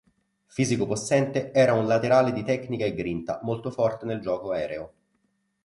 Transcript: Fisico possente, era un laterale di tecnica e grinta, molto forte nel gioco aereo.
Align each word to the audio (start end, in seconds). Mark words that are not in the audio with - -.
Fisico 0.47 0.87
possente, 0.87 1.51
era 1.53 1.75
un 1.75 1.85
laterale 1.85 2.31
di 2.33 2.41
tecnica 2.41 2.85
e 2.85 2.95
grinta, 2.95 3.39
molto 3.43 3.69
forte 3.69 4.05
nel 4.07 4.19
gioco 4.19 4.49
aereo. 4.51 4.93